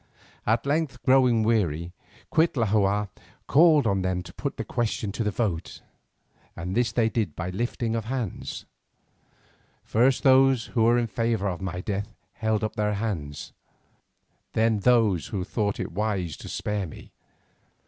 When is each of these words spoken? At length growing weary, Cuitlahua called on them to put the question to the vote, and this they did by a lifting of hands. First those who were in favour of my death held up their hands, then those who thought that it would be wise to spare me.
At 0.47 0.65
length 0.65 1.03
growing 1.03 1.43
weary, 1.43 1.91
Cuitlahua 2.31 3.09
called 3.45 3.85
on 3.85 4.01
them 4.01 4.23
to 4.23 4.33
put 4.33 4.57
the 4.57 4.63
question 4.63 5.11
to 5.11 5.23
the 5.23 5.29
vote, 5.29 5.81
and 6.55 6.73
this 6.73 6.91
they 6.91 7.07
did 7.07 7.35
by 7.35 7.49
a 7.49 7.51
lifting 7.51 7.95
of 7.95 8.05
hands. 8.05 8.65
First 9.83 10.23
those 10.23 10.65
who 10.73 10.85
were 10.85 10.97
in 10.97 11.05
favour 11.05 11.47
of 11.49 11.61
my 11.61 11.81
death 11.81 12.15
held 12.33 12.63
up 12.63 12.75
their 12.75 12.95
hands, 12.95 13.53
then 14.53 14.79
those 14.79 15.27
who 15.27 15.43
thought 15.43 15.75
that 15.75 15.83
it 15.83 15.87
would 15.89 15.93
be 15.93 15.99
wise 15.99 16.37
to 16.37 16.49
spare 16.49 16.87
me. 16.87 17.11